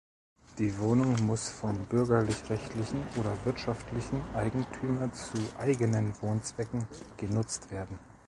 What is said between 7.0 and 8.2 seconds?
genutzt werden.